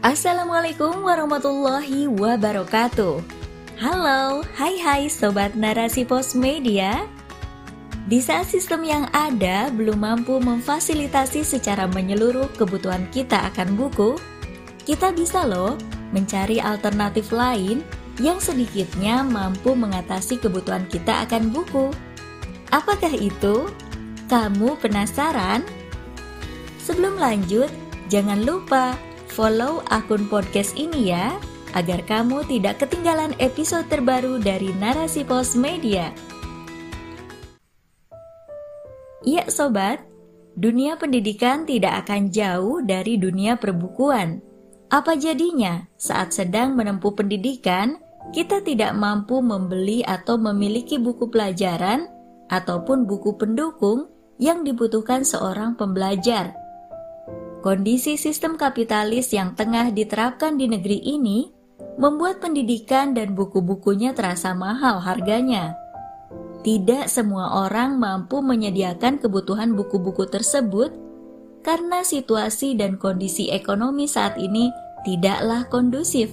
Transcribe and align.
Assalamualaikum 0.00 1.04
warahmatullahi 1.04 2.08
wabarakatuh. 2.08 3.20
Halo, 3.76 4.40
hai 4.56 4.80
hai 4.80 5.12
sobat 5.12 5.52
narasi 5.52 6.08
pos 6.08 6.32
media. 6.32 7.04
Di 8.08 8.16
saat 8.24 8.48
sistem 8.48 8.80
yang 8.88 9.04
ada 9.12 9.68
belum 9.68 10.00
mampu 10.00 10.40
memfasilitasi 10.40 11.44
secara 11.44 11.84
menyeluruh 11.84 12.48
kebutuhan 12.56 13.12
kita 13.12 13.52
akan 13.52 13.76
buku, 13.76 14.16
kita 14.88 15.12
bisa 15.12 15.44
loh 15.44 15.76
mencari 16.16 16.64
alternatif 16.64 17.28
lain 17.28 17.84
yang 18.24 18.40
sedikitnya 18.40 19.20
mampu 19.20 19.76
mengatasi 19.76 20.40
kebutuhan 20.40 20.88
kita 20.88 21.28
akan 21.28 21.52
buku. 21.52 21.92
Apakah 22.72 23.12
itu? 23.12 23.68
Kamu 24.32 24.80
penasaran? 24.80 25.60
Sebelum 26.80 27.20
lanjut, 27.20 27.68
jangan 28.08 28.40
lupa 28.48 28.96
follow 29.40 29.80
akun 29.88 30.28
podcast 30.28 30.76
ini 30.76 31.16
ya, 31.16 31.32
agar 31.72 32.04
kamu 32.04 32.44
tidak 32.44 32.84
ketinggalan 32.84 33.32
episode 33.40 33.88
terbaru 33.88 34.36
dari 34.36 34.68
Narasi 34.76 35.24
Pos 35.24 35.56
Media. 35.56 36.12
Iya 39.24 39.48
sobat, 39.48 40.04
dunia 40.60 41.00
pendidikan 41.00 41.64
tidak 41.64 42.04
akan 42.04 42.28
jauh 42.28 42.84
dari 42.84 43.16
dunia 43.16 43.56
perbukuan. 43.56 44.44
Apa 44.92 45.16
jadinya 45.16 45.88
saat 45.96 46.36
sedang 46.36 46.76
menempuh 46.76 47.16
pendidikan, 47.16 47.96
kita 48.36 48.60
tidak 48.60 48.92
mampu 48.92 49.40
membeli 49.40 50.04
atau 50.04 50.36
memiliki 50.36 51.00
buku 51.00 51.32
pelajaran 51.32 52.12
ataupun 52.52 53.08
buku 53.08 53.40
pendukung 53.40 54.04
yang 54.36 54.68
dibutuhkan 54.68 55.24
seorang 55.24 55.80
pembelajar 55.80 56.52
Kondisi 57.60 58.16
sistem 58.16 58.56
kapitalis 58.56 59.36
yang 59.36 59.52
tengah 59.52 59.92
diterapkan 59.92 60.56
di 60.56 60.64
negeri 60.64 60.96
ini 60.96 61.52
membuat 62.00 62.40
pendidikan 62.40 63.12
dan 63.12 63.36
buku-bukunya 63.36 64.16
terasa 64.16 64.56
mahal 64.56 64.96
harganya. 65.04 65.76
Tidak 66.64 67.04
semua 67.04 67.68
orang 67.68 68.00
mampu 68.00 68.40
menyediakan 68.40 69.20
kebutuhan 69.20 69.76
buku-buku 69.76 70.24
tersebut 70.24 70.92
karena 71.60 72.00
situasi 72.00 72.80
dan 72.80 72.96
kondisi 72.96 73.52
ekonomi 73.52 74.08
saat 74.08 74.40
ini 74.40 74.72
tidaklah 75.04 75.68
kondusif. 75.68 76.32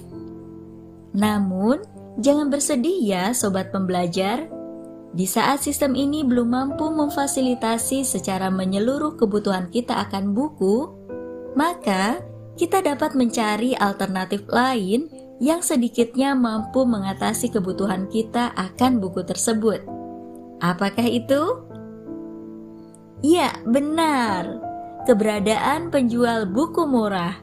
Namun, 1.12 1.84
jangan 2.24 2.48
bersedih 2.48 3.04
ya 3.04 3.36
sobat 3.36 3.68
pembelajar. 3.68 4.48
Di 5.12 5.24
saat 5.28 5.60
sistem 5.60 5.92
ini 5.92 6.24
belum 6.24 6.52
mampu 6.52 6.88
memfasilitasi 6.88 8.04
secara 8.04 8.48
menyeluruh 8.48 9.16
kebutuhan 9.16 9.68
kita 9.72 9.96
akan 10.08 10.36
buku, 10.36 10.97
maka 11.58 12.22
kita 12.54 12.78
dapat 12.78 13.18
mencari 13.18 13.74
alternatif 13.74 14.46
lain 14.46 15.10
yang 15.42 15.58
sedikitnya 15.58 16.38
mampu 16.38 16.86
mengatasi 16.86 17.50
kebutuhan 17.50 18.06
kita 18.06 18.54
akan 18.54 19.02
buku 19.02 19.26
tersebut. 19.26 19.82
Apakah 20.62 21.06
itu? 21.06 21.66
Ya, 23.22 23.58
benar. 23.66 24.62
Keberadaan 25.06 25.90
penjual 25.90 26.46
buku 26.46 26.86
murah. 26.86 27.34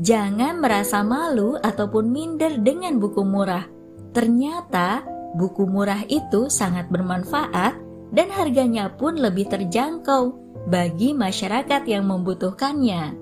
Jangan 0.00 0.60
merasa 0.60 1.04
malu 1.04 1.60
ataupun 1.60 2.08
minder 2.08 2.56
dengan 2.60 2.96
buku 2.96 3.20
murah. 3.24 3.68
Ternyata 4.16 5.04
buku 5.36 5.68
murah 5.68 6.04
itu 6.08 6.48
sangat 6.48 6.88
bermanfaat 6.88 7.76
dan 8.12 8.28
harganya 8.32 8.88
pun 8.92 9.20
lebih 9.20 9.48
terjangkau 9.52 10.36
bagi 10.68 11.12
masyarakat 11.12 11.82
yang 11.88 12.08
membutuhkannya. 12.08 13.19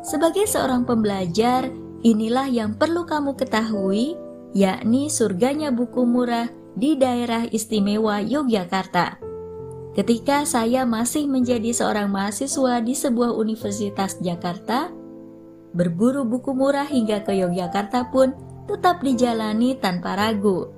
Sebagai 0.00 0.48
seorang 0.48 0.88
pembelajar, 0.88 1.68
inilah 2.00 2.48
yang 2.48 2.72
perlu 2.72 3.04
kamu 3.04 3.36
ketahui, 3.36 4.16
yakni 4.56 5.12
surganya 5.12 5.68
buku 5.68 6.08
murah 6.08 6.48
di 6.72 6.96
daerah 6.96 7.44
istimewa 7.52 8.24
Yogyakarta. 8.24 9.20
Ketika 9.92 10.46
saya 10.46 10.86
masih 10.86 11.26
menjadi 11.26 11.74
seorang 11.74 12.08
mahasiswa 12.08 12.80
di 12.80 12.94
sebuah 12.96 13.34
universitas 13.34 14.16
Jakarta, 14.22 14.88
berburu 15.76 16.24
buku 16.24 16.54
murah 16.54 16.86
hingga 16.86 17.20
ke 17.26 17.36
Yogyakarta 17.36 18.08
pun 18.08 18.32
tetap 18.70 19.02
dijalani 19.02 19.76
tanpa 19.76 20.14
ragu. 20.14 20.70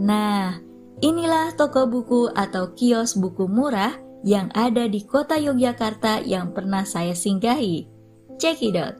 Nah, 0.00 0.58
inilah 0.98 1.54
toko 1.54 1.86
buku 1.86 2.32
atau 2.32 2.72
kios 2.72 3.14
buku 3.14 3.46
murah 3.46 3.94
yang 4.24 4.50
ada 4.56 4.88
di 4.90 5.04
kota 5.04 5.36
Yogyakarta 5.36 6.24
yang 6.24 6.50
pernah 6.56 6.82
saya 6.88 7.12
singgahi. 7.12 7.97
Cekidot. 8.38 8.94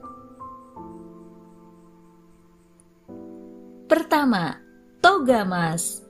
Pertama, 3.89 4.59
Toga 4.99 5.47
Mas. 5.47 6.05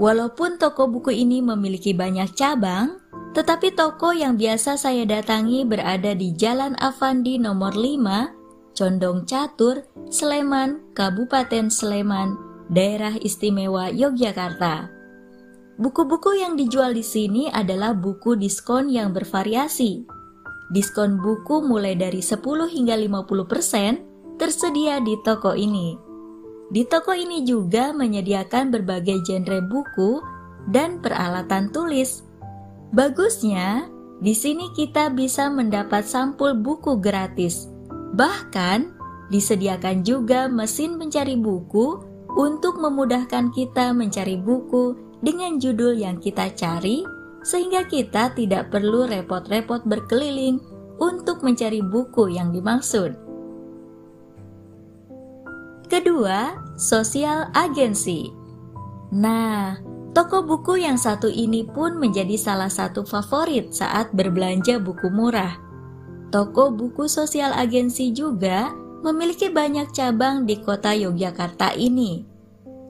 Walaupun 0.00 0.58
toko 0.58 0.88
buku 0.90 1.14
ini 1.14 1.38
memiliki 1.44 1.94
banyak 1.94 2.34
cabang, 2.34 2.98
tetapi 3.36 3.76
toko 3.76 4.10
yang 4.10 4.34
biasa 4.34 4.74
saya 4.80 5.06
datangi 5.06 5.62
berada 5.62 6.16
di 6.16 6.34
Jalan 6.34 6.74
Avandi 6.80 7.38
nomor 7.38 7.76
5, 7.78 8.74
Condong 8.74 9.28
Catur, 9.28 9.84
Sleman, 10.08 10.96
Kabupaten 10.96 11.68
Sleman, 11.68 12.34
Daerah 12.72 13.14
Istimewa 13.20 13.92
Yogyakarta. 13.92 14.88
Buku-buku 15.76 16.36
yang 16.40 16.56
dijual 16.56 16.92
di 16.92 17.04
sini 17.04 17.48
adalah 17.48 17.96
buku 17.96 18.36
diskon 18.36 18.92
yang 18.92 19.12
bervariasi, 19.16 20.04
Diskon 20.72 21.20
buku 21.20 21.60
mulai 21.60 21.92
dari 21.92 22.24
10 22.24 22.40
hingga 22.72 22.96
50% 22.96 24.40
tersedia 24.40 25.04
di 25.04 25.20
toko 25.20 25.52
ini. 25.52 25.94
Di 26.72 26.88
toko 26.88 27.12
ini 27.12 27.44
juga 27.44 27.92
menyediakan 27.92 28.72
berbagai 28.72 29.20
genre 29.28 29.60
buku 29.60 30.24
dan 30.72 31.04
peralatan 31.04 31.68
tulis. 31.68 32.24
Bagusnya, 32.96 33.92
di 34.24 34.32
sini 34.32 34.72
kita 34.72 35.12
bisa 35.12 35.52
mendapat 35.52 36.08
sampul 36.08 36.56
buku 36.56 36.96
gratis. 36.96 37.68
Bahkan, 38.16 38.96
disediakan 39.28 40.00
juga 40.00 40.48
mesin 40.48 40.96
pencari 40.96 41.36
buku 41.36 42.00
untuk 42.32 42.80
memudahkan 42.80 43.52
kita 43.52 43.92
mencari 43.92 44.40
buku 44.40 44.96
dengan 45.20 45.60
judul 45.60 46.00
yang 46.00 46.16
kita 46.16 46.48
cari 46.56 47.04
sehingga 47.42 47.86
kita 47.86 48.34
tidak 48.34 48.70
perlu 48.70 49.06
repot-repot 49.06 49.82
berkeliling 49.86 50.62
untuk 51.02 51.42
mencari 51.42 51.82
buku 51.82 52.34
yang 52.34 52.54
dimaksud. 52.54 53.18
Kedua, 55.90 56.56
sosial 56.80 57.52
agensi. 57.52 58.32
Nah, 59.12 59.76
toko 60.16 60.40
buku 60.40 60.80
yang 60.80 60.96
satu 60.96 61.28
ini 61.28 61.68
pun 61.68 62.00
menjadi 62.00 62.38
salah 62.40 62.72
satu 62.72 63.04
favorit 63.04 63.76
saat 63.76 64.08
berbelanja 64.16 64.80
buku 64.80 65.12
murah. 65.12 65.52
Toko 66.32 66.72
buku 66.72 67.12
sosial 67.12 67.52
agensi 67.52 68.08
juga 68.08 68.72
memiliki 69.04 69.52
banyak 69.52 69.92
cabang 69.92 70.48
di 70.48 70.64
kota 70.64 70.96
Yogyakarta 70.96 71.76
ini. 71.76 72.24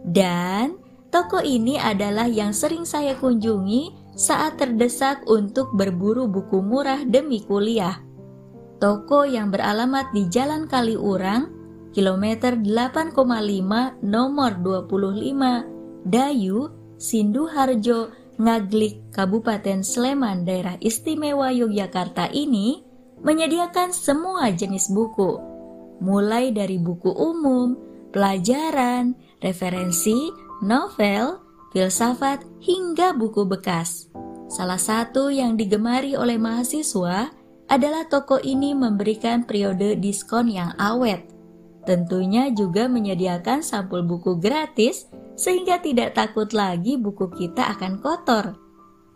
Dan 0.07 0.79
toko 1.11 1.43
ini 1.43 1.75
adalah 1.83 2.31
yang 2.31 2.55
sering 2.55 2.87
saya 2.87 3.19
kunjungi 3.19 4.02
saat 4.13 4.61
terdesak 4.61 5.25
untuk 5.29 5.73
berburu 5.73 6.29
buku 6.29 6.61
murah 6.61 7.01
demi 7.05 7.41
kuliah. 7.45 8.01
Toko 8.83 9.23
yang 9.23 9.55
beralamat 9.55 10.11
di 10.11 10.27
Jalan 10.27 10.67
Kaliurang, 10.67 11.49
kilometer 11.95 12.59
8,5 12.59 13.15
nomor 14.03 14.51
25, 14.59 16.09
Dayu, 16.09 16.67
Sinduharjo, 16.99 18.11
Ngaglik, 18.43 19.15
Kabupaten 19.15 19.87
Sleman, 19.87 20.43
Daerah 20.43 20.75
Istimewa 20.83 21.55
Yogyakarta 21.55 22.33
ini 22.35 22.83
menyediakan 23.23 23.95
semua 23.95 24.51
jenis 24.51 24.91
buku, 24.91 25.39
mulai 26.03 26.51
dari 26.51 26.83
buku 26.83 27.13
umum, 27.13 27.79
pelajaran, 28.11 29.15
referensi, 29.39 30.35
novel, 30.59 31.39
filsafat, 31.73 32.45
hingga 32.61 33.17
buku 33.17 33.49
bekas. 33.49 34.13
Salah 34.53 34.79
satu 34.79 35.33
yang 35.33 35.57
digemari 35.57 36.13
oleh 36.13 36.37
mahasiswa 36.37 37.33
adalah 37.73 38.05
toko 38.05 38.37
ini 38.37 38.77
memberikan 38.77 39.49
periode 39.49 39.97
diskon 39.97 40.53
yang 40.53 40.77
awet. 40.77 41.25
Tentunya 41.89 42.53
juga 42.53 42.87
menyediakan 42.87 43.65
sampul 43.65 44.05
buku 44.05 44.37
gratis 44.37 45.09
sehingga 45.35 45.81
tidak 45.81 46.13
takut 46.13 46.53
lagi 46.53 47.01
buku 47.01 47.33
kita 47.33 47.73
akan 47.73 47.99
kotor. 47.99 48.55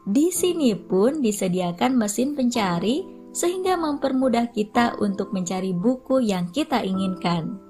Di 0.08 0.32
sini 0.32 0.73
pun 0.73 1.20
disediakan 1.20 1.94
mesin 2.00 2.32
pencari 2.32 3.05
sehingga 3.37 3.76
mempermudah 3.76 4.49
kita 4.56 4.97
untuk 5.05 5.37
mencari 5.37 5.76
buku 5.76 6.25
yang 6.25 6.49
kita 6.49 6.81
inginkan. 6.81 7.65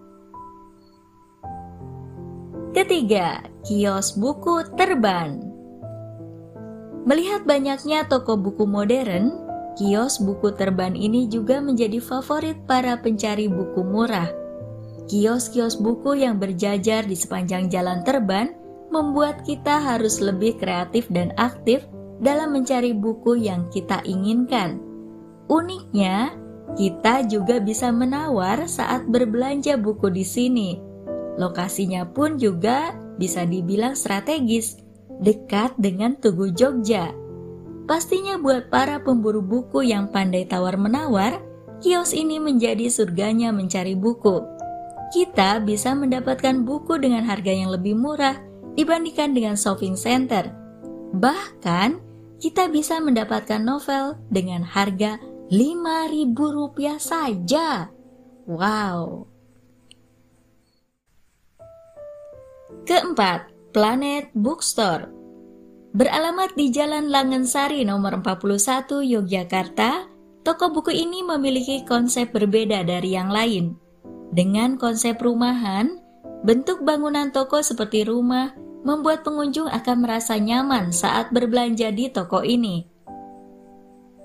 Ketiga, 2.77 3.41
kios 3.65 4.21
buku 4.21 4.61
terban. 4.77 5.41
Melihat 7.09 7.49
banyaknya 7.49 8.05
toko 8.05 8.37
buku 8.37 8.69
modern, 8.69 9.33
kios 9.81 10.21
buku 10.21 10.53
terban 10.53 10.93
ini 10.93 11.25
juga 11.25 11.57
menjadi 11.65 12.05
favorit 12.05 12.69
para 12.69 13.01
pencari 13.01 13.49
buku 13.49 13.81
murah. 13.81 14.29
Kios-kios 15.09 15.81
buku 15.81 16.21
yang 16.21 16.37
berjajar 16.37 17.09
di 17.09 17.17
sepanjang 17.17 17.73
jalan 17.73 18.05
terban 18.05 18.53
membuat 18.93 19.41
kita 19.49 19.81
harus 19.81 20.21
lebih 20.21 20.61
kreatif 20.61 21.09
dan 21.09 21.33
aktif 21.41 21.81
dalam 22.21 22.53
mencari 22.53 22.93
buku 22.93 23.41
yang 23.41 23.73
kita 23.73 24.05
inginkan. 24.05 24.77
Uniknya, 25.49 26.37
kita 26.77 27.25
juga 27.25 27.57
bisa 27.57 27.89
menawar 27.89 28.69
saat 28.69 29.09
berbelanja 29.09 29.81
buku 29.81 30.13
di 30.13 30.29
sini. 30.29 30.96
Lokasinya 31.37 32.09
pun 32.09 32.41
juga 32.41 32.97
bisa 33.17 33.45
dibilang 33.45 33.97
strategis, 33.97 34.81
dekat 35.21 35.77
dengan 35.77 36.17
Tugu 36.17 36.53
Jogja. 36.53 37.13
Pastinya 37.87 38.37
buat 38.41 38.69
para 38.69 38.99
pemburu 39.01 39.41
buku 39.41 39.87
yang 39.87 40.11
pandai 40.11 40.49
tawar-menawar, 40.49 41.39
kios 41.81 42.13
ini 42.17 42.43
menjadi 42.43 42.91
surganya 42.91 43.55
mencari 43.55 43.95
buku 43.95 44.57
kita 45.11 45.63
bisa 45.63 45.95
mendapatkan 45.95 46.67
buku 46.67 46.99
dengan 46.99 47.23
harga 47.27 47.53
yang 47.53 47.71
lebih 47.71 47.95
murah 47.95 48.37
dibandingkan 48.75 49.33
dengan 49.33 49.55
shopping 49.55 49.95
center. 49.95 50.51
Bahkan, 51.15 52.03
kita 52.43 52.69
bisa 52.69 53.01
mendapatkan 53.01 53.63
novel 53.63 54.19
dengan 54.29 54.67
harga 54.67 55.17
Rp5.000 55.49 56.99
saja. 56.99 57.89
Wow. 58.45 59.31
Keempat, 62.87 63.51
Planet 63.75 64.31
Bookstore. 64.31 65.11
Beralamat 65.91 66.55
di 66.55 66.71
Jalan 66.71 67.11
Langensari 67.11 67.83
nomor 67.83 68.23
41 68.23 69.03
Yogyakarta, 69.03 70.07
toko 70.47 70.71
buku 70.71 70.95
ini 70.95 71.27
memiliki 71.27 71.83
konsep 71.83 72.31
berbeda 72.31 72.87
dari 72.87 73.19
yang 73.19 73.27
lain. 73.27 73.75
Dengan 74.31 74.79
konsep 74.79 75.19
rumahan, 75.19 75.99
bentuk 76.47 76.87
bangunan 76.87 77.35
toko 77.35 77.59
seperti 77.59 78.07
rumah 78.07 78.55
membuat 78.87 79.27
pengunjung 79.27 79.67
akan 79.67 80.07
merasa 80.07 80.39
nyaman 80.39 80.95
saat 80.95 81.35
berbelanja 81.35 81.91
di 81.91 82.07
toko 82.07 82.47
ini. 82.47 82.87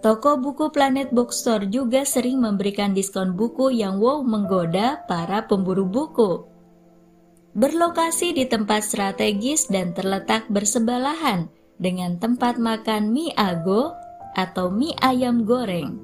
Toko 0.06 0.38
buku 0.38 0.69
Planet 0.69 1.10
Bookstore 1.10 1.66
juga 1.66 2.06
sering 2.06 2.38
memberikan 2.38 2.94
diskon 2.94 3.34
buku 3.34 3.74
yang 3.74 3.98
wow 3.98 4.22
menggoda 4.22 5.02
para 5.10 5.50
pemburu 5.50 5.90
buku. 5.90 6.50
Berlokasi 7.51 8.31
di 8.31 8.48
tempat 8.48 8.80
strategis 8.88 9.68
dan 9.68 9.92
terletak 9.92 10.48
bersebelahan 10.48 11.51
dengan 11.75 12.15
tempat 12.15 12.56
makan 12.56 13.12
mie 13.12 13.36
ago 13.36 13.92
atau 14.39 14.71
mie 14.71 14.95
ayam 15.03 15.44
goreng. 15.44 16.00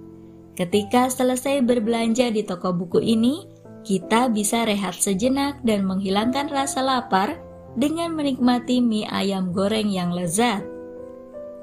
Ketika 0.59 1.07
selesai 1.07 1.63
berbelanja 1.63 2.33
di 2.35 2.43
toko 2.43 2.75
buku 2.75 2.99
ini, 2.99 3.47
kita 3.87 4.27
bisa 4.27 4.67
rehat 4.67 4.99
sejenak 4.99 5.63
dan 5.63 5.87
menghilangkan 5.87 6.51
rasa 6.51 6.83
lapar 6.83 7.39
dengan 7.79 8.11
menikmati 8.11 8.83
mie 8.83 9.07
ayam 9.07 9.55
goreng 9.55 9.87
yang 9.87 10.11
lezat. 10.11 10.65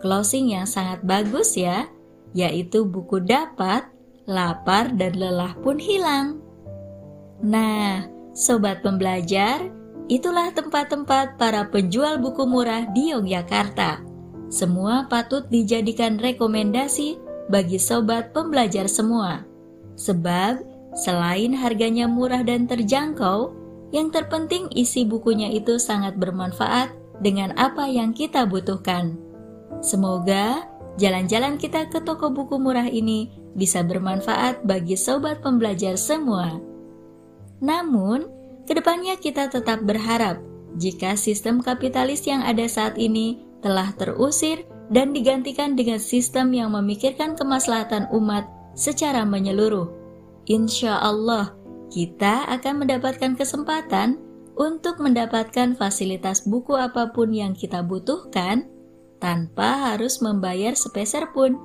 Closing 0.00 0.56
yang 0.56 0.64
sangat 0.64 1.04
bagus 1.04 1.60
ya, 1.60 1.92
yaitu 2.32 2.88
buku 2.88 3.20
dapat, 3.20 3.84
lapar, 4.25 4.96
dan 4.96 5.12
lelah 5.20 5.52
pun 5.60 5.76
hilang. 5.76 6.40
Nah, 7.44 8.13
sobat 8.34 8.82
pembelajar, 8.82 9.64
itulah 10.10 10.50
tempat-tempat 10.52 11.38
para 11.40 11.70
penjual 11.70 12.20
buku 12.20 12.44
murah 12.44 12.84
di 12.92 13.14
Yogyakarta. 13.14 14.02
Semua 14.52 15.08
patut 15.08 15.48
dijadikan 15.48 16.20
rekomendasi 16.20 17.16
bagi 17.48 17.81
sobat 17.81 18.36
pembelajar 18.36 18.90
semua. 18.90 19.46
Sebab 19.94 20.75
Selain 20.94 21.50
harganya 21.58 22.06
murah 22.06 22.46
dan 22.46 22.70
terjangkau, 22.70 23.50
yang 23.90 24.14
terpenting 24.14 24.70
isi 24.78 25.02
bukunya 25.02 25.50
itu 25.50 25.82
sangat 25.82 26.14
bermanfaat 26.14 26.94
dengan 27.19 27.50
apa 27.58 27.90
yang 27.90 28.14
kita 28.14 28.46
butuhkan. 28.46 29.19
Semoga 29.82 30.62
jalan-jalan 30.94 31.58
kita 31.58 31.90
ke 31.90 31.98
toko 32.06 32.31
buku 32.31 32.62
murah 32.62 32.86
ini 32.86 33.34
bisa 33.58 33.82
bermanfaat 33.82 34.62
bagi 34.62 34.94
sobat 34.94 35.42
pembelajar 35.42 35.98
semua. 35.98 36.62
Namun, 37.62 38.26
ke 38.64 38.72
depannya 38.74 39.18
kita 39.20 39.52
tetap 39.52 39.84
berharap 39.84 40.40
jika 40.80 41.14
sistem 41.14 41.62
kapitalis 41.62 42.26
yang 42.26 42.42
ada 42.42 42.66
saat 42.66 42.98
ini 42.98 43.44
telah 43.62 43.94
terusir 43.94 44.66
dan 44.90 45.14
digantikan 45.14 45.78
dengan 45.78 46.02
sistem 46.02 46.50
yang 46.52 46.74
memikirkan 46.74 47.38
kemaslahatan 47.38 48.10
umat 48.12 48.44
secara 48.74 49.22
menyeluruh 49.22 49.88
insya 50.44 51.00
Allah 51.00 51.54
kita 51.88 52.48
akan 52.50 52.84
mendapatkan 52.84 53.32
kesempatan 53.38 54.20
untuk 54.54 55.02
mendapatkan 55.02 55.74
fasilitas 55.74 56.46
buku 56.46 56.78
apa 56.78 57.10
pun 57.10 57.34
yang 57.34 57.54
kita 57.54 57.82
butuhkan 57.82 58.66
tanpa 59.18 59.92
harus 59.94 60.22
membayar 60.22 60.74
sepeser 60.74 61.30
pun. 61.34 61.58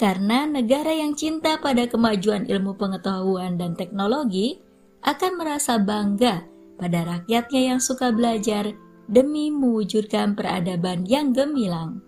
Karena 0.00 0.48
negara 0.48 0.96
yang 0.96 1.12
cinta 1.12 1.60
pada 1.60 1.84
kemajuan 1.84 2.48
ilmu 2.48 2.72
pengetahuan 2.80 3.60
dan 3.60 3.76
teknologi 3.76 4.64
akan 5.00 5.32
merasa 5.40 5.80
bangga 5.80 6.44
pada 6.76 7.04
rakyatnya 7.04 7.76
yang 7.76 7.80
suka 7.80 8.12
belajar 8.12 8.72
demi 9.10 9.52
mewujudkan 9.52 10.38
peradaban 10.38 11.04
yang 11.08 11.32
gemilang. 11.34 12.00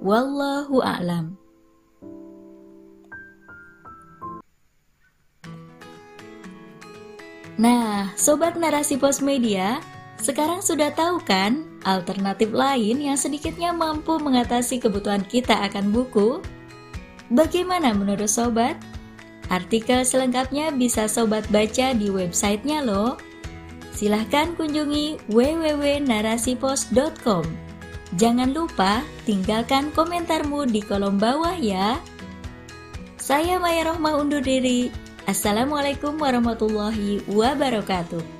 Wallahu 0.00 0.80
a'lam. 0.82 1.38
Nah, 7.56 8.12
sobat 8.20 8.60
narasi 8.60 9.00
pos 9.00 9.24
media, 9.24 9.80
sekarang 10.20 10.60
sudah 10.60 10.92
tahu 10.92 11.16
kan 11.24 11.64
alternatif 11.88 12.52
lain 12.52 13.00
yang 13.00 13.16
sedikitnya 13.16 13.72
mampu 13.72 14.20
mengatasi 14.20 14.76
kebutuhan 14.76 15.24
kita 15.24 15.56
akan 15.64 15.88
buku? 15.88 16.44
Bagaimana 17.32 17.96
menurut 17.96 18.28
sobat? 18.28 18.76
Artikel 19.46 20.02
selengkapnya 20.02 20.74
bisa 20.74 21.06
sobat 21.06 21.46
baca 21.54 21.94
di 21.94 22.10
websitenya 22.10 22.82
loh. 22.82 23.14
Silahkan 23.94 24.58
kunjungi 24.58 25.22
www.narasipos.com. 25.30 27.66
Jangan 28.14 28.54
lupa 28.54 29.02
tinggalkan 29.26 29.90
komentarmu 29.94 30.70
di 30.70 30.78
kolom 30.82 31.18
bawah 31.18 31.58
ya. 31.58 31.98
Saya 33.16 33.58
Maya 33.58 33.90
Rohmah 33.90 34.20
undur 34.20 34.44
diri. 34.44 34.92
Assalamualaikum 35.26 36.14
warahmatullahi 36.14 37.26
wabarakatuh. 37.26 38.35